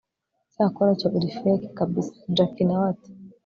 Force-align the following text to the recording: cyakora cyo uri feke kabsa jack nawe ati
cyakora 0.53 0.91
cyo 0.99 1.07
uri 1.17 1.29
feke 1.37 1.67
kabsa 1.77 2.13
jack 2.35 2.53
nawe 2.67 2.85
ati 2.93 3.11